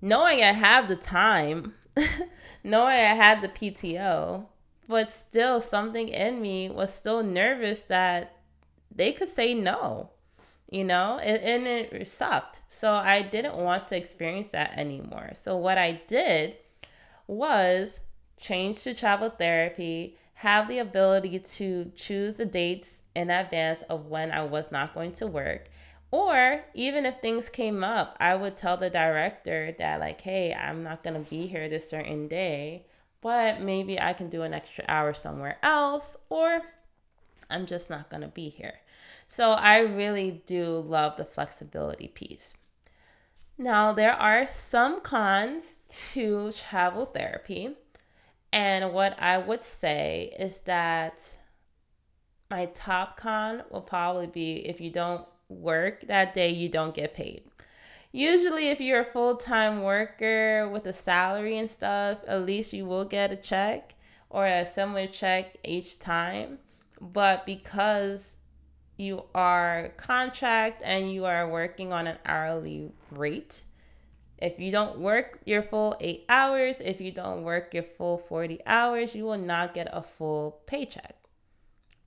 Knowing 0.00 0.42
i 0.42 0.52
have 0.52 0.88
the 0.88 0.96
time 0.96 1.74
knowing 2.62 2.96
i 2.96 3.14
had 3.14 3.40
the 3.40 3.48
pto 3.48 4.46
but 4.86 5.12
still 5.12 5.60
something 5.60 6.08
in 6.08 6.40
me 6.40 6.68
was 6.68 6.92
still 6.92 7.22
nervous 7.22 7.80
that 7.80 8.36
they 8.94 9.10
could 9.12 9.28
say 9.28 9.54
no 9.54 10.10
you 10.70 10.84
know, 10.84 11.18
and, 11.22 11.42
and 11.42 11.66
it 11.66 12.08
sucked. 12.08 12.60
So 12.68 12.92
I 12.92 13.22
didn't 13.22 13.56
want 13.56 13.88
to 13.88 13.96
experience 13.96 14.48
that 14.48 14.76
anymore. 14.76 15.30
So 15.34 15.56
what 15.56 15.78
I 15.78 16.00
did 16.06 16.56
was 17.26 18.00
change 18.38 18.82
to 18.82 18.94
travel 18.94 19.30
therapy, 19.30 20.16
have 20.34 20.68
the 20.68 20.78
ability 20.78 21.38
to 21.38 21.90
choose 21.96 22.34
the 22.34 22.44
dates 22.44 23.02
in 23.14 23.30
advance 23.30 23.82
of 23.82 24.06
when 24.06 24.30
I 24.30 24.44
was 24.44 24.70
not 24.70 24.94
going 24.94 25.12
to 25.12 25.26
work. 25.26 25.68
Or 26.10 26.62
even 26.74 27.04
if 27.04 27.20
things 27.20 27.48
came 27.48 27.82
up, 27.82 28.16
I 28.20 28.36
would 28.36 28.56
tell 28.56 28.76
the 28.76 28.90
director 28.90 29.74
that, 29.78 30.00
like, 30.00 30.20
hey, 30.20 30.54
I'm 30.54 30.82
not 30.82 31.02
going 31.02 31.14
to 31.14 31.28
be 31.28 31.46
here 31.46 31.68
this 31.68 31.90
certain 31.90 32.28
day, 32.28 32.86
but 33.20 33.60
maybe 33.60 34.00
I 34.00 34.12
can 34.12 34.28
do 34.28 34.42
an 34.42 34.54
extra 34.54 34.84
hour 34.88 35.14
somewhere 35.14 35.58
else, 35.62 36.16
or 36.28 36.62
I'm 37.50 37.66
just 37.66 37.90
not 37.90 38.08
going 38.08 38.22
to 38.22 38.28
be 38.28 38.48
here. 38.48 38.74
So 39.28 39.52
I 39.52 39.78
really 39.78 40.42
do 40.46 40.78
love 40.78 41.16
the 41.16 41.24
flexibility 41.24 42.08
piece. 42.08 42.54
Now, 43.58 43.92
there 43.92 44.12
are 44.12 44.46
some 44.46 45.00
cons 45.00 45.76
to 46.12 46.52
travel 46.52 47.06
therapy. 47.06 47.76
And 48.52 48.92
what 48.92 49.20
I 49.20 49.38
would 49.38 49.64
say 49.64 50.34
is 50.38 50.60
that 50.60 51.22
my 52.50 52.66
top 52.66 53.16
con 53.16 53.62
will 53.70 53.82
probably 53.82 54.26
be 54.26 54.66
if 54.68 54.80
you 54.80 54.90
don't 54.90 55.26
work 55.48 56.06
that 56.06 56.34
day, 56.34 56.50
you 56.50 56.68
don't 56.68 56.94
get 56.94 57.14
paid. 57.14 57.42
Usually, 58.12 58.68
if 58.68 58.80
you're 58.80 59.00
a 59.00 59.12
full 59.12 59.36
time 59.36 59.82
worker 59.82 60.68
with 60.68 60.86
a 60.86 60.92
salary 60.92 61.58
and 61.58 61.68
stuff, 61.68 62.18
at 62.26 62.46
least 62.46 62.72
you 62.72 62.86
will 62.86 63.04
get 63.04 63.32
a 63.32 63.36
check 63.36 63.94
or 64.30 64.46
a 64.46 64.64
similar 64.64 65.06
check 65.06 65.56
each 65.64 65.98
time. 65.98 66.58
But 67.00 67.44
because 67.44 68.35
you 68.96 69.24
are 69.34 69.90
contract 69.96 70.82
and 70.84 71.12
you 71.12 71.24
are 71.24 71.48
working 71.48 71.92
on 71.92 72.06
an 72.06 72.18
hourly 72.24 72.92
rate, 73.10 73.62
if 74.38 74.58
you 74.58 74.70
don't 74.70 74.98
work 74.98 75.40
your 75.44 75.62
full 75.62 75.96
eight 76.00 76.24
hours, 76.28 76.80
if 76.80 77.00
you 77.00 77.10
don't 77.10 77.42
work 77.42 77.72
your 77.72 77.82
full 77.82 78.18
40 78.18 78.60
hours, 78.66 79.14
you 79.14 79.24
will 79.24 79.38
not 79.38 79.74
get 79.74 79.88
a 79.90 80.02
full 80.02 80.60
paycheck, 80.66 81.16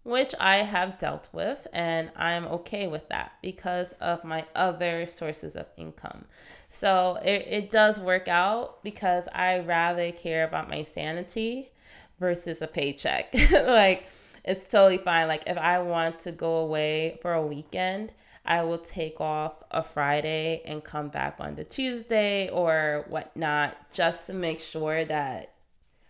which 0.03 0.35
I 0.39 0.57
have 0.57 0.99
dealt 0.99 1.27
with, 1.33 1.65
and 1.73 2.11
I'm 2.15 2.45
okay 2.45 2.87
with 2.87 3.09
that 3.09 3.33
because 3.41 3.93
of 3.93 4.23
my 4.23 4.45
other 4.55 5.07
sources 5.07 5.55
of 5.55 5.65
income. 5.75 6.25
So 6.67 7.19
it, 7.23 7.47
it 7.49 7.71
does 7.71 7.99
work 7.99 8.27
out 8.27 8.83
because 8.83 9.27
I 9.33 9.59
rather 9.59 10.11
care 10.11 10.43
about 10.43 10.69
my 10.69 10.83
sanity 10.83 11.71
versus 12.19 12.61
a 12.61 12.67
paycheck. 12.67 13.33
like, 13.51 14.07
it's 14.43 14.65
totally 14.65 14.97
fine. 14.97 15.27
Like, 15.27 15.43
if 15.47 15.57
I 15.57 15.79
want 15.79 16.19
to 16.19 16.31
go 16.31 16.57
away 16.57 17.19
for 17.21 17.33
a 17.33 17.45
weekend, 17.45 18.13
I 18.45 18.63
will 18.63 18.79
take 18.79 19.21
off 19.21 19.53
a 19.71 19.83
Friday 19.83 20.61
and 20.65 20.83
come 20.83 21.09
back 21.09 21.35
on 21.39 21.55
the 21.55 21.63
Tuesday 21.63 22.49
or 22.49 23.05
whatnot 23.07 23.77
just 23.93 24.27
to 24.27 24.33
make 24.33 24.59
sure 24.59 25.05
that 25.05 25.53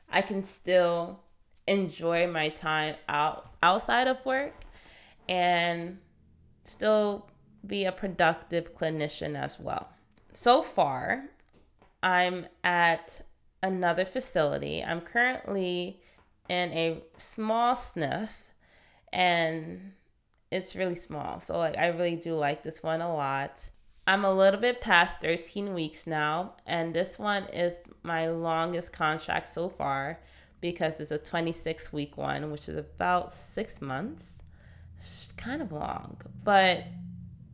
I 0.10 0.22
can 0.22 0.44
still 0.44 1.20
enjoy 1.68 2.28
my 2.28 2.50
time 2.50 2.96
out 3.08 3.52
outside 3.62 4.08
of 4.08 4.26
work 4.26 4.54
and 5.28 6.00
still 6.66 7.30
be 7.66 7.86
a 7.86 7.92
productive 7.92 8.76
clinician 8.76 9.36
as 9.36 9.60
well. 9.60 9.90
So 10.34 10.62
far, 10.64 11.26
I'm 12.02 12.48
at 12.64 13.22
another 13.62 14.06
facility. 14.06 14.84
I'm 14.84 15.02
currently 15.02 16.02
in 16.50 16.72
a 16.72 17.04
small 17.18 17.76
sniff 17.76 18.54
and 19.14 19.94
it's 20.52 20.76
really 20.76 20.96
small. 20.96 21.40
So 21.40 21.58
like 21.58 21.78
I 21.78 21.88
really 21.88 22.16
do 22.16 22.36
like 22.36 22.64
this 22.64 22.84
one 22.84 23.02
a 23.02 23.14
lot. 23.14 23.58
I'm 24.08 24.26
a 24.26 24.34
little 24.34 24.60
bit 24.60 24.82
past 24.82 25.22
13 25.22 25.76
weeks 25.76 26.08
now, 26.08 26.56
and 26.66 26.96
this 26.96 27.20
one 27.20 27.44
is 27.54 27.82
my 28.02 28.28
longest 28.28 28.92
contract 28.92 29.48
so 29.48 29.70
far 29.70 30.20
because 30.62 31.00
it's 31.00 31.12
a 31.12 31.20
26 31.20 31.94
week 31.94 32.18
one, 32.18 32.50
which 32.50 32.68
is 32.68 32.78
about 32.78 33.32
six 33.32 33.82
months. 33.82 34.40
It's 35.00 35.28
kind 35.38 35.62
of 35.62 35.72
long, 35.72 36.18
but 36.44 36.86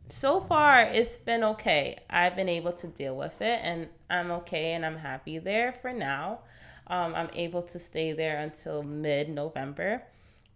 so 0.08 0.40
far 0.40 0.80
it's 0.80 1.18
been 1.18 1.44
okay. 1.44 1.98
I've 2.08 2.34
been 2.34 2.48
able 2.48 2.72
to 2.72 2.86
deal 2.86 3.16
with 3.16 3.42
it, 3.42 3.60
and 3.62 3.88
I'm 4.08 4.30
okay 4.30 4.72
and 4.72 4.86
I'm 4.86 4.96
happy 4.96 5.38
there 5.38 5.74
for 5.82 5.92
now. 5.92 6.40
Um, 6.88 7.14
I'm 7.14 7.30
able 7.32 7.62
to 7.62 7.78
stay 7.78 8.12
there 8.12 8.38
until 8.38 8.82
mid 8.82 9.28
November. 9.28 10.02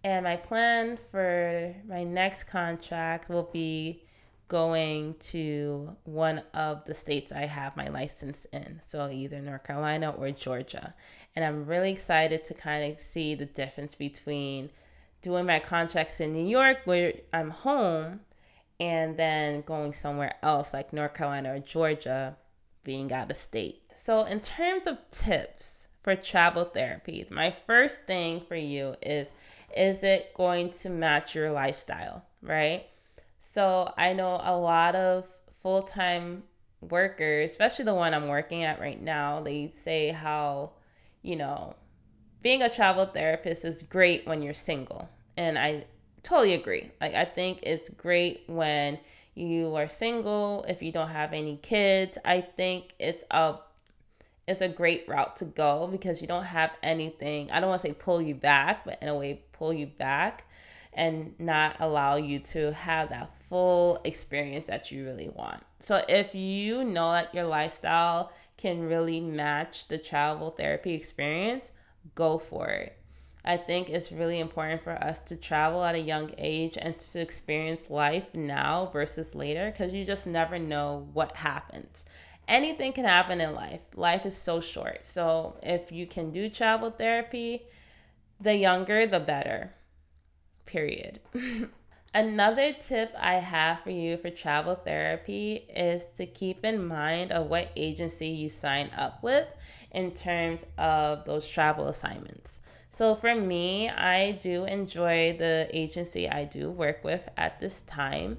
And 0.03 0.25
my 0.25 0.37
plan 0.37 0.99
for 1.11 1.75
my 1.87 2.05
next 2.05 2.45
contract 2.45 3.29
will 3.29 3.51
be 3.53 4.05
going 4.49 5.15
to 5.21 5.97
one 6.05 6.43
of 6.55 6.85
the 6.85 6.95
states 6.95 7.31
I 7.31 7.47
have 7.47 7.77
my 7.77 7.89
license 7.89 8.47
in. 8.53 8.81
So 8.85 9.09
either 9.09 9.41
North 9.41 9.65
Carolina 9.65 10.11
or 10.11 10.31
Georgia. 10.33 10.95
And 11.37 11.45
I'm 11.45 11.67
really 11.67 11.93
excited 11.93 12.45
to 12.47 12.55
kind 12.55 12.93
of 12.93 12.99
see 13.13 13.35
the 13.35 13.47
difference 13.47 13.95
between 13.95 14.71
doing 15.23 15.47
my 15.47 15.61
contracts 15.61 16.21
in 16.21 16.33
New 16.33 16.47
York 16.47 16.79
where 16.85 17.13
I'm 17.33 17.51
home 17.51 18.21
and 18.81 19.17
then 19.17 19.61
going 19.61 19.93
somewhere 19.93 20.35
else 20.43 20.73
like 20.73 20.93
North 20.93 21.15
Carolina 21.15 21.55
or 21.55 21.59
Georgia 21.61 22.37
being 22.83 23.13
out 23.13 23.31
of 23.31 23.37
state. 23.37 23.83
So 23.95 24.25
in 24.25 24.41
terms 24.41 24.87
of 24.87 24.99
tips 25.11 25.87
for 26.03 26.17
travel 26.17 26.65
therapies, 26.65 27.31
my 27.31 27.55
first 27.67 28.07
thing 28.07 28.41
for 28.41 28.57
you 28.57 28.95
is 29.03 29.33
is 29.77 30.03
it 30.03 30.35
going 30.35 30.71
to 30.71 30.91
match 30.91 31.35
your 31.35 31.53
lifestyle, 31.53 32.25
right? 32.43 32.87
So 33.39 33.93
I 33.97 34.13
know 34.13 34.41
a 34.43 34.57
lot 34.57 34.95
of 34.95 35.31
full 35.63 35.83
time 35.83 36.45
workers, 36.81 37.51
especially 37.51 37.85
the 37.85 37.95
one 37.95 38.15
I'm 38.15 38.29
working 38.29 38.65
at 38.65 38.81
right 38.81 39.01
now, 39.01 39.41
they 39.41 39.69
say 39.69 40.09
how, 40.09 40.73
you 41.23 41.37
know, 41.37 41.77
being 42.43 42.63
a 42.63 42.71
travel 42.71 43.07
therapist 43.07 43.65
is 43.65 43.83
great 43.83 44.27
when 44.27 44.43
you're 44.43 44.55
single. 44.55 45.09
And 45.37 45.59
I 45.59 45.85
totally 46.23 46.55
agree. 46.55 46.91
Like, 47.01 47.15
I 47.15 47.25
think 47.25 47.61
it's 47.63 47.89
great 47.91 48.45
when 48.47 48.99
you 49.35 49.75
are 49.77 49.89
single, 49.89 50.65
if 50.69 50.83
you 50.83 50.93
don't 50.93 51.11
have 51.11 51.33
any 51.33 51.57
kids. 51.57 52.19
I 52.25 52.41
think 52.41 52.95
it's 52.99 53.25
a 53.31 53.57
it's 54.51 54.61
a 54.61 54.69
great 54.69 55.09
route 55.09 55.37
to 55.37 55.45
go 55.45 55.87
because 55.87 56.21
you 56.21 56.27
don't 56.27 56.45
have 56.45 56.73
anything. 56.83 57.51
I 57.53 57.61
don't 57.61 57.69
want 57.69 57.83
to 57.83 57.89
say 57.89 57.95
pull 57.95 58.21
you 58.21 58.35
back, 58.35 58.85
but 58.85 58.99
in 59.01 59.07
a 59.07 59.17
way 59.17 59.43
pull 59.53 59.73
you 59.73 59.87
back 59.87 60.45
and 60.93 61.35
not 61.39 61.77
allow 61.79 62.17
you 62.17 62.41
to 62.41 62.73
have 62.73 63.11
that 63.11 63.31
full 63.49 64.01
experience 64.03 64.65
that 64.65 64.91
you 64.91 65.05
really 65.05 65.29
want. 65.29 65.63
So 65.79 66.03
if 66.09 66.35
you 66.35 66.83
know 66.83 67.13
that 67.13 67.33
your 67.33 67.45
lifestyle 67.45 68.33
can 68.57 68.89
really 68.89 69.21
match 69.21 69.87
the 69.87 69.99
travel 69.99 70.51
therapy 70.51 70.95
experience, 70.95 71.71
go 72.17 72.37
for 72.37 72.69
it. 72.69 72.97
I 73.45 73.57
think 73.57 73.89
it's 73.89 74.11
really 74.11 74.41
important 74.41 74.83
for 74.83 74.93
us 74.93 75.21
to 75.21 75.37
travel 75.37 75.85
at 75.85 75.95
a 75.95 76.01
young 76.01 76.33
age 76.37 76.77
and 76.77 76.99
to 76.99 77.21
experience 77.21 77.89
life 77.89 78.35
now 78.35 78.91
versus 78.93 79.35
later 79.37 79.71
because 79.71 79.95
you 79.95 80.05
just 80.05 80.27
never 80.27 80.59
know 80.59 81.09
what 81.13 81.37
happens 81.37 82.05
anything 82.51 82.93
can 82.93 83.05
happen 83.05 83.41
in 83.41 83.55
life. 83.55 83.81
Life 83.97 84.27
is 84.27 84.37
so 84.37 84.61
short. 84.61 85.07
So 85.07 85.57
if 85.63 85.91
you 85.91 86.07
can 86.07 86.33
do 86.33 86.51
travel 86.51 86.91
therapy, 86.91 87.63
the 88.41 88.57
younger, 88.57 89.07
the 89.07 89.21
better. 89.21 89.73
Period. 90.67 91.21
Another 92.13 92.73
tip 92.73 93.15
I 93.17 93.35
have 93.35 93.85
for 93.85 93.91
you 93.91 94.17
for 94.17 94.31
travel 94.31 94.75
therapy 94.75 95.65
is 95.75 96.03
to 96.17 96.27
keep 96.27 96.65
in 96.65 96.85
mind 96.85 97.31
of 97.31 97.47
what 97.47 97.71
agency 97.77 98.27
you 98.27 98.49
sign 98.49 98.91
up 98.97 99.23
with 99.23 99.55
in 99.93 100.11
terms 100.11 100.67
of 100.77 101.25
those 101.25 101.49
travel 101.49 101.87
assignments. 101.87 102.59
So 102.89 103.15
for 103.15 103.37
me, 103.37 103.89
I 103.89 104.33
do 104.33 104.65
enjoy 104.65 105.37
the 105.39 105.69
agency 105.73 106.29
I 106.29 106.45
do 106.45 106.69
work 106.69 107.05
with 107.05 107.23
at 107.37 107.61
this 107.61 107.83
time. 107.83 108.39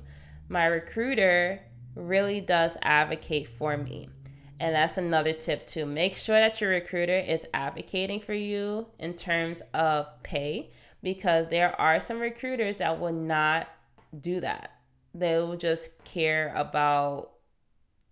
My 0.50 0.66
recruiter 0.66 1.62
really 1.96 2.42
does 2.42 2.78
advocate 2.82 3.48
for 3.48 3.78
me. 3.78 4.10
And 4.60 4.76
that's 4.76 4.98
another 4.98 5.34
tip 5.34 5.66
too. 5.66 5.86
Make 5.86 6.16
sure 6.16 6.40
that 6.40 6.62
your 6.62 6.70
recruiter 6.70 7.18
is 7.18 7.46
advocating 7.54 8.20
for 8.20 8.34
you 8.34 8.88
in 9.00 9.16
terms 9.16 9.62
of 9.74 10.08
pay 10.22 10.70
because 11.02 11.48
there 11.48 11.80
are 11.82 12.00
some 12.00 12.20
recruiters 12.20 12.76
that 12.78 13.00
will 13.00 13.12
not 13.12 13.68
do 14.20 14.40
that. 14.42 14.72
They 15.16 15.38
will 15.38 15.58
just 15.58 16.04
care 16.04 16.54
about 16.56 17.32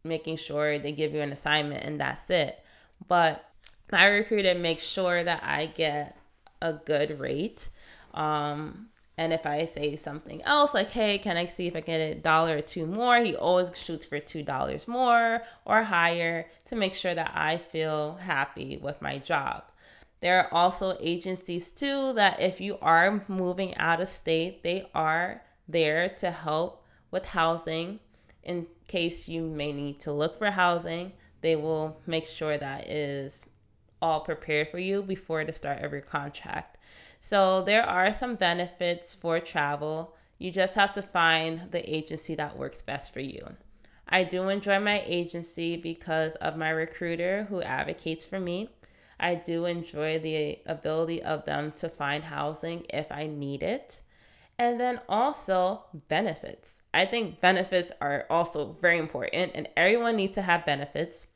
making 0.04 0.38
sure 0.38 0.80
they 0.80 0.92
give 0.92 1.14
you 1.14 1.22
an 1.22 1.32
assignment 1.32 1.84
and 1.84 2.00
that's 2.00 2.30
it. 2.30 2.60
But 3.08 3.46
my 3.92 4.08
recruiter 4.08 4.56
makes 4.56 4.84
sure 4.84 5.24
that 5.24 5.44
I 5.44 5.68
get 5.68 6.18
a 6.62 6.74
good 6.74 7.20
rate. 7.20 7.70
Um, 8.14 8.90
and 9.20 9.34
if 9.34 9.46
I 9.46 9.66
say 9.66 9.98
something 9.98 10.42
else, 10.44 10.74
like, 10.74 10.92
hey, 10.92 11.18
can 11.18 11.36
I 11.36 11.46
see 11.46 11.68
if 11.68 11.76
I 11.76 11.82
get 11.82 11.98
a 12.00 12.16
dollar 12.16 12.60
or 12.60 12.62
two 12.62 12.86
more? 12.86 13.20
He 13.20 13.36
always 13.36 13.70
shoots 13.76 14.06
for 14.06 14.18
$2 14.18 14.88
more 14.88 15.42
or 15.66 15.84
higher 15.84 16.48
to 16.68 16.76
make 16.78 16.94
sure 16.94 17.14
that 17.14 17.34
I 17.36 17.58
feel 17.58 18.16
happy 18.16 18.78
with 18.78 19.02
my 19.02 19.18
job. 19.18 19.64
There 20.22 20.40
are 20.40 20.54
also 20.54 20.96
agencies 21.02 21.70
too 21.70 22.14
that 22.14 22.40
if 22.40 22.62
you 22.62 22.78
are 22.82 23.26
moving 23.28 23.76
out 23.76 24.00
of 24.00 24.08
state, 24.08 24.64
they 24.64 24.88
are 24.96 25.42
there 25.68 26.08
to 26.20 26.32
help 26.32 26.86
with 27.12 27.26
housing 27.26 28.00
in 28.44 28.68
case 28.88 29.28
you 29.28 29.42
may 29.42 29.74
need 29.74 30.00
to 30.00 30.14
look 30.14 30.38
for 30.38 30.50
housing. 30.50 31.12
They 31.42 31.58
will 31.58 32.00
make 32.08 32.26
sure 32.26 32.58
that 32.58 32.90
is 32.90 33.46
all 34.02 34.22
prepared 34.22 34.70
for 34.70 34.80
you 34.80 35.02
before 35.02 35.44
the 35.44 35.52
start 35.52 35.84
of 35.84 35.92
your 35.92 36.00
contract. 36.00 36.78
So 37.20 37.62
there 37.62 37.84
are 37.84 38.14
some 38.14 38.36
benefits 38.36 39.14
for 39.14 39.40
travel. 39.40 40.16
You 40.38 40.52
just 40.52 40.76
have 40.76 40.94
to 40.94 41.02
find 41.02 41.72
the 41.72 41.88
agency 41.94 42.36
that 42.36 42.58
works 42.58 42.82
best 42.82 43.14
for 43.14 43.20
you. 43.20 43.56
I 44.08 44.24
do 44.24 44.50
enjoy 44.50 44.80
my 44.80 45.04
agency 45.06 45.78
because 45.78 46.36
of 46.36 46.58
my 46.58 46.70
recruiter 46.70 47.46
who 47.50 47.62
advocates 47.62 48.26
for 48.26 48.40
me. 48.40 48.70
I 49.20 49.36
do 49.36 49.66
enjoy 49.66 50.20
the 50.20 50.60
ability 50.66 51.22
of 51.22 51.46
them 51.46 51.74
to 51.74 51.90
find 51.90 52.24
housing 52.24 52.86
if 52.90 53.12
I 53.12 53.28
need 53.28 53.62
it. 53.64 54.02
And 54.58 54.80
then 54.80 55.00
also 55.08 55.84
benefits. 56.08 56.82
I 56.94 57.06
think 57.06 57.40
benefits 57.40 57.92
are 58.02 58.26
also 58.30 58.76
very 58.82 58.98
important, 58.98 59.52
and 59.56 59.70
everyone 59.78 60.16
needs 60.16 60.36
to 60.36 60.42
have 60.42 60.66
benefits. 60.66 61.28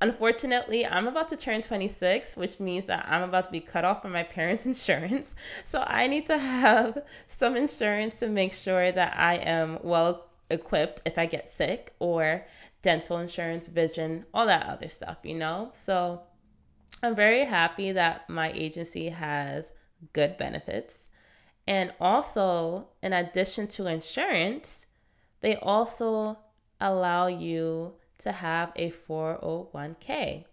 Unfortunately, 0.00 0.86
I'm 0.86 1.08
about 1.08 1.28
to 1.30 1.36
turn 1.36 1.60
26, 1.60 2.36
which 2.36 2.60
means 2.60 2.86
that 2.86 3.06
I'm 3.08 3.22
about 3.22 3.46
to 3.46 3.50
be 3.50 3.60
cut 3.60 3.84
off 3.84 4.02
from 4.02 4.12
my 4.12 4.22
parents' 4.22 4.66
insurance. 4.72 5.34
So 5.64 5.84
I 5.86 6.06
need 6.06 6.26
to 6.26 6.38
have 6.38 7.02
some 7.26 7.56
insurance 7.56 8.20
to 8.20 8.28
make 8.28 8.52
sure 8.52 8.92
that 8.92 9.18
I 9.18 9.34
am 9.36 9.78
well 9.82 10.28
equipped 10.50 11.02
if 11.04 11.18
I 11.18 11.26
get 11.26 11.52
sick 11.52 11.94
or 11.98 12.46
dental 12.82 13.18
insurance, 13.18 13.68
vision, 13.68 14.24
all 14.32 14.46
that 14.46 14.66
other 14.66 14.88
stuff, 14.88 15.18
you 15.24 15.34
know? 15.34 15.70
So 15.72 16.22
I'm 17.02 17.16
very 17.16 17.44
happy 17.44 17.92
that 17.92 18.30
my 18.30 18.52
agency 18.52 19.08
has 19.08 19.72
good 20.12 20.38
benefits. 20.38 21.10
And 21.66 21.92
also, 22.00 22.88
in 23.02 23.12
addition 23.12 23.66
to 23.68 23.86
insurance, 23.86 24.86
they 25.40 25.56
also 25.56 26.38
allow 26.80 27.26
you 27.26 27.94
to 28.18 28.32
have 28.32 28.72
a 28.76 28.90
401k 28.90 30.44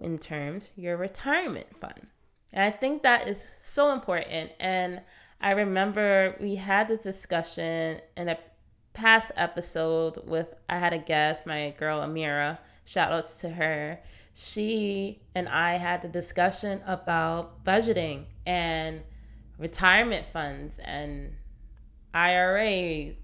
in 0.00 0.18
terms 0.18 0.70
your 0.76 0.96
retirement 0.96 1.66
fund. 1.80 2.06
And 2.52 2.62
I 2.62 2.70
think 2.70 3.02
that 3.02 3.28
is 3.28 3.44
so 3.60 3.92
important. 3.92 4.52
And 4.60 5.02
I 5.40 5.52
remember 5.52 6.36
we 6.40 6.56
had 6.56 6.88
this 6.88 7.02
discussion 7.02 8.00
in 8.16 8.28
a 8.28 8.38
past 8.92 9.32
episode 9.36 10.18
with 10.26 10.54
I 10.68 10.78
had 10.78 10.92
a 10.92 10.98
guest, 10.98 11.46
my 11.46 11.74
girl 11.78 12.00
Amira. 12.00 12.58
Shout 12.84 13.12
outs 13.12 13.40
to 13.40 13.50
her. 13.50 14.00
She 14.34 15.20
and 15.34 15.48
I 15.48 15.76
had 15.76 16.02
the 16.02 16.08
discussion 16.08 16.80
about 16.86 17.64
budgeting 17.64 18.24
and 18.46 19.02
retirement 19.58 20.26
funds 20.26 20.78
and 20.78 21.34
IRA 22.14 23.14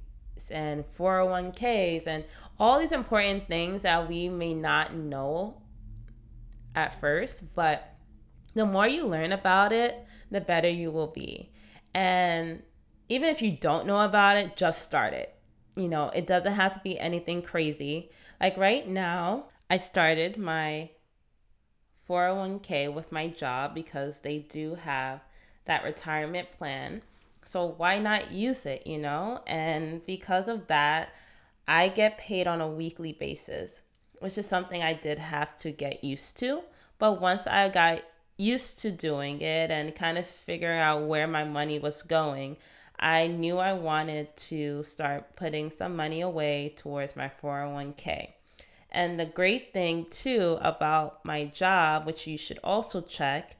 and 0.50 0.84
401ks 0.96 2.06
and 2.06 2.24
all 2.58 2.78
these 2.78 2.92
important 2.92 3.48
things 3.48 3.82
that 3.82 4.08
we 4.08 4.28
may 4.28 4.54
not 4.54 4.94
know 4.94 5.62
at 6.74 7.00
first, 7.00 7.54
but 7.54 7.96
the 8.54 8.66
more 8.66 8.86
you 8.86 9.06
learn 9.06 9.32
about 9.32 9.72
it, 9.72 10.04
the 10.30 10.40
better 10.40 10.68
you 10.68 10.90
will 10.90 11.08
be. 11.08 11.50
And 11.94 12.62
even 13.08 13.28
if 13.28 13.42
you 13.42 13.52
don't 13.52 13.86
know 13.86 14.00
about 14.00 14.36
it, 14.36 14.56
just 14.56 14.82
start 14.82 15.12
it. 15.12 15.34
You 15.76 15.88
know, 15.88 16.10
it 16.10 16.26
doesn't 16.26 16.52
have 16.52 16.72
to 16.74 16.80
be 16.80 16.98
anything 16.98 17.42
crazy. 17.42 18.10
Like 18.40 18.56
right 18.56 18.88
now, 18.88 19.46
I 19.70 19.76
started 19.76 20.36
my 20.36 20.90
401k 22.08 22.92
with 22.92 23.10
my 23.12 23.28
job 23.28 23.74
because 23.74 24.20
they 24.20 24.38
do 24.38 24.74
have 24.74 25.20
that 25.64 25.84
retirement 25.84 26.52
plan. 26.52 27.02
So 27.44 27.66
why 27.66 27.98
not 27.98 28.32
use 28.32 28.66
it, 28.66 28.86
you 28.86 28.98
know? 28.98 29.40
And 29.46 30.04
because 30.06 30.48
of 30.48 30.66
that, 30.68 31.10
I 31.68 31.88
get 31.88 32.18
paid 32.18 32.46
on 32.46 32.60
a 32.60 32.68
weekly 32.68 33.12
basis, 33.12 33.80
which 34.20 34.38
is 34.38 34.46
something 34.46 34.82
I 34.82 34.94
did 34.94 35.18
have 35.18 35.56
to 35.58 35.70
get 35.70 36.04
used 36.04 36.38
to. 36.38 36.62
But 36.98 37.20
once 37.20 37.46
I 37.46 37.68
got 37.68 38.02
used 38.36 38.78
to 38.80 38.90
doing 38.90 39.40
it 39.40 39.70
and 39.70 39.94
kind 39.94 40.18
of 40.18 40.26
figuring 40.26 40.78
out 40.78 41.06
where 41.06 41.26
my 41.26 41.44
money 41.44 41.78
was 41.78 42.02
going, 42.02 42.56
I 42.98 43.26
knew 43.26 43.58
I 43.58 43.72
wanted 43.72 44.36
to 44.36 44.82
start 44.82 45.36
putting 45.36 45.70
some 45.70 45.96
money 45.96 46.20
away 46.20 46.74
towards 46.76 47.16
my 47.16 47.30
401k. 47.42 48.30
And 48.90 49.18
the 49.18 49.26
great 49.26 49.72
thing 49.72 50.06
too 50.10 50.58
about 50.60 51.24
my 51.24 51.46
job, 51.46 52.06
which 52.06 52.26
you 52.26 52.38
should 52.38 52.60
also 52.62 53.00
check 53.00 53.56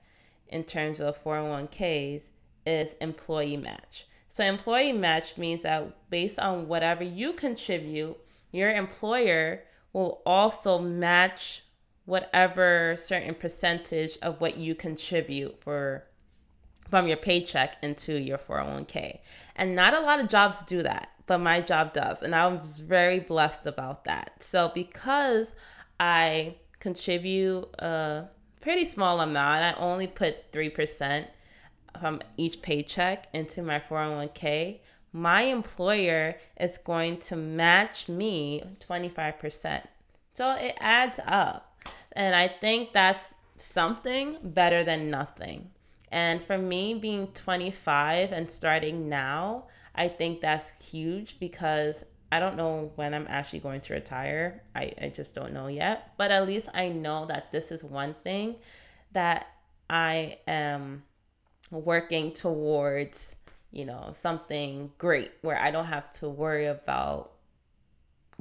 in 0.49 0.63
terms 0.63 1.01
of 1.01 1.23
401ks, 1.23 2.29
is 2.67 2.95
employee 3.01 3.57
match. 3.57 4.07
So, 4.29 4.45
employee 4.45 4.93
match 4.93 5.37
means 5.39 5.63
that 5.63 6.11
based 6.11 6.39
on 6.39 6.67
whatever 6.67 7.05
you 7.05 7.33
contribute, 7.33 8.17
your 8.51 8.71
employer 8.71 9.63
will 9.93 10.23
also 10.27 10.79
match 10.79 11.63
whatever 12.05 12.97
certain 12.99 13.35
percentage 13.35 14.19
of 14.23 14.41
what 14.41 14.57
you 14.57 14.75
contribute 14.75 15.63
for 15.63 16.05
from 16.91 17.09
your 17.09 17.17
paycheck 17.17 17.77
into 17.83 18.21
your 18.21 18.39
401k. 18.39 19.21
And 19.57 19.75
not 19.75 19.95
a 19.95 20.01
lot 20.01 20.21
of 20.21 20.29
jobs 20.29 20.63
do 20.65 20.83
that, 20.83 21.09
but 21.27 21.39
my 21.39 21.61
job 21.61 21.95
does. 21.95 22.23
And 22.23 22.35
I 22.35 22.47
was 22.47 22.79
very 22.79 23.21
blessed 23.21 23.67
about 23.67 24.05
that. 24.05 24.43
So 24.43 24.71
because 24.75 25.55
I 25.99 26.57
contribute 26.81 27.65
a 27.79 28.29
pretty 28.61 28.85
small 28.85 29.21
amount, 29.21 29.63
I 29.63 29.73
only 29.81 30.07
put 30.07 30.53
3% 30.53 31.27
from 32.01 32.21
each 32.37 32.63
paycheck 32.63 33.29
into 33.33 33.63
my 33.63 33.79
401k, 33.79 34.81
my 35.13 35.43
employer 35.43 36.37
is 36.59 36.79
going 36.79 37.19
to 37.19 37.37
match 37.37 38.09
me 38.09 38.63
25%. 38.89 39.83
So 40.37 40.51
it 40.57 40.77
adds 40.81 41.21
up. 41.25 41.79
And 42.13 42.35
I 42.35 42.49
think 42.49 42.93
that's 42.93 43.35
something 43.57 44.39
better 44.43 44.83
than 44.83 45.11
nothing. 45.11 45.71
And 46.11 46.43
for 46.45 46.59
me, 46.59 46.95
being 46.95 47.29
25 47.29 48.33
and 48.33 48.51
starting 48.51 49.09
now, 49.09 49.65
I 49.95 50.09
think 50.09 50.41
that's 50.41 50.73
huge 50.83 51.39
because 51.39 52.05
I 52.33 52.41
don't 52.41 52.57
know 52.57 52.91
when 52.97 53.15
I'm 53.15 53.27
actually 53.29 53.61
going 53.61 53.81
to 53.83 53.95
retire. 53.95 54.63
I, 54.75 54.93
I 55.01 55.09
just 55.09 55.35
don't 55.35 55.53
know 55.53 55.69
yet. 55.69 56.13
But 56.17 56.33
at 56.33 56.47
least 56.47 56.69
I 56.75 56.89
know 56.89 57.27
that 57.27 57.53
this 57.53 57.71
is 57.71 57.85
one 57.85 58.15
thing 58.25 58.57
that 59.13 59.47
I 59.89 60.39
am 60.49 61.05
working 61.75 62.33
towards, 62.33 63.37
you 63.71 63.85
know, 63.85 64.11
something 64.13 64.93
great 64.99 65.33
where 65.43 65.59
I 65.59 65.71
don't 65.71 65.87
have 65.87 66.13
to 66.15 66.29
worry 66.29 66.67
about 66.67 67.33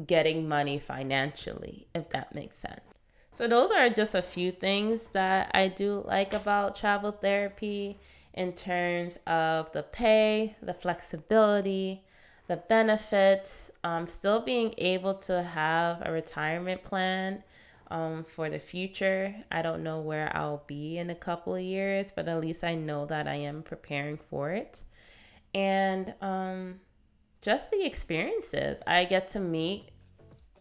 getting 0.05 0.47
money 0.47 0.79
financially, 0.79 1.87
if 1.93 2.09
that 2.09 2.33
makes 2.33 2.57
sense. 2.57 2.81
So, 3.31 3.47
those 3.47 3.71
are 3.71 3.89
just 3.89 4.13
a 4.13 4.21
few 4.21 4.51
things 4.51 5.07
that 5.13 5.49
I 5.53 5.67
do 5.67 6.03
like 6.05 6.33
about 6.33 6.75
travel 6.75 7.11
therapy 7.11 7.99
in 8.33 8.53
terms 8.53 9.17
of 9.25 9.71
the 9.71 9.83
pay, 9.83 10.55
the 10.61 10.73
flexibility, 10.73 12.03
the 12.47 12.57
benefits, 12.57 13.71
um, 13.83 14.07
still 14.07 14.39
being 14.39 14.73
able 14.77 15.15
to 15.15 15.41
have 15.41 16.01
a 16.05 16.11
retirement 16.11 16.83
plan 16.83 17.43
um, 17.93 18.23
for 18.23 18.49
the 18.49 18.59
future. 18.59 19.35
I 19.51 19.61
don't 19.61 19.83
know 19.83 20.01
where 20.01 20.35
I'll 20.35 20.63
be 20.65 20.97
in 20.97 21.11
a 21.11 21.15
couple 21.15 21.55
of 21.55 21.61
years, 21.61 22.11
but 22.13 22.27
at 22.27 22.41
least 22.41 22.63
I 22.63 22.73
know 22.73 23.05
that 23.05 23.27
I 23.27 23.35
am 23.35 23.61
preparing 23.61 24.17
for 24.17 24.51
it. 24.51 24.81
And 25.53 26.15
um, 26.19 26.79
just 27.43 27.69
the 27.69 27.85
experiences. 27.85 28.81
I 28.87 29.05
get 29.05 29.29
to 29.29 29.39
meet 29.39 29.89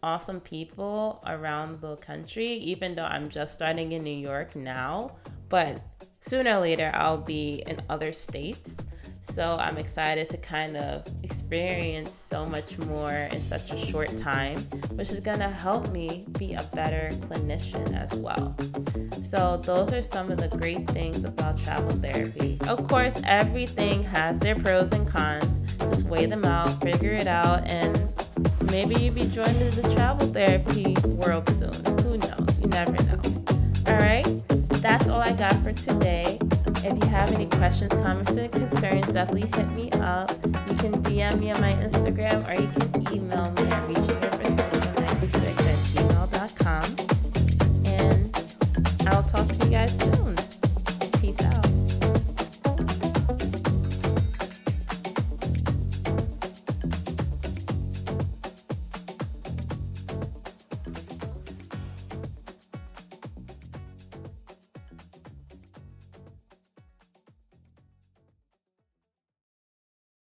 awesome 0.03 0.41
people 0.41 1.23
around 1.25 1.81
the 1.81 1.95
country, 1.97 2.49
even 2.53 2.93
though 2.93 3.05
I'm 3.05 3.29
just 3.29 3.55
starting 3.55 3.93
in 3.93 4.03
New 4.03 4.11
York 4.15 4.55
now. 4.55 5.13
But 5.49 5.81
sooner 6.21 6.57
or 6.57 6.61
later, 6.61 6.91
I'll 6.93 7.17
be 7.17 7.63
in 7.65 7.81
other 7.89 8.13
states. 8.13 8.77
So 9.31 9.53
I'm 9.53 9.77
excited 9.77 10.29
to 10.29 10.37
kind 10.37 10.77
of 10.77 11.03
experience 11.23 12.11
so 12.11 12.45
much 12.45 12.77
more 12.79 13.09
in 13.09 13.41
such 13.41 13.71
a 13.71 13.77
short 13.77 14.15
time, 14.17 14.59
which 14.95 15.11
is 15.11 15.21
going 15.21 15.39
to 15.39 15.49
help 15.49 15.89
me 15.91 16.25
be 16.37 16.53
a 16.53 16.63
better 16.73 17.09
clinician 17.27 17.97
as 17.97 18.13
well. 18.13 18.55
So 19.23 19.57
those 19.63 19.93
are 19.93 20.03
some 20.03 20.29
of 20.29 20.39
the 20.39 20.49
great 20.49 20.87
things 20.91 21.23
about 21.23 21.57
travel 21.57 21.91
therapy. 21.91 22.59
Of 22.67 22.87
course, 22.87 23.19
everything 23.25 24.03
has 24.03 24.39
their 24.39 24.55
pros 24.55 24.91
and 24.91 25.07
cons. 25.07 25.57
Just 25.79 26.05
weigh 26.05 26.27
them 26.27 26.45
out, 26.45 26.69
figure 26.81 27.13
it 27.13 27.27
out, 27.27 27.65
and 27.71 28.13
maybe 28.71 28.95
you'll 28.95 29.15
be 29.15 29.27
joining 29.29 29.69
the 29.71 29.93
travel 29.95 30.27
therapy 30.27 30.95
world 31.05 31.49
soon. 31.49 31.73
Who 32.03 32.17
knows? 32.17 32.59
You 32.59 32.67
never 32.67 32.91
know. 33.03 33.21
All 33.87 33.97
right, 33.97 34.25
that's 34.81 35.07
all 35.07 35.21
I 35.21 35.33
got 35.33 35.55
for 35.63 35.71
today. 35.71 36.39
If 36.85 37.01
you 37.01 37.09
have 37.11 37.31
any 37.31 37.45
questions, 37.45 37.93
comments, 37.93 38.37
or 38.37 38.49
concerns, 38.49 39.07
definitely 39.07 39.49
hit 39.55 39.71
me 39.71 39.89
up. 40.01 40.31
You 40.43 40.75
can 40.75 41.01
DM 41.01 41.39
me 41.39 41.49
on 41.51 41.61
my 41.61 41.71
Instagram 41.75 42.45
or 42.45 42.61
you 42.61 42.67
can 42.67 43.13
email 43.13 43.51
me 43.51 43.71
at 43.71 43.87
reaching 43.87 44.22